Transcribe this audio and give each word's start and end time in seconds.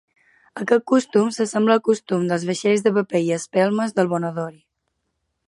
Aquest 0.61 0.85
costum 0.91 1.29
s'assembla 1.35 1.75
al 1.79 1.83
costum 1.89 2.25
dels 2.31 2.47
vaixells 2.53 2.85
de 2.89 2.95
paper 2.97 3.23
i 3.27 3.31
espelmes 3.37 3.95
del 4.01 4.11
Bon 4.17 4.27
Odori. 4.33 4.61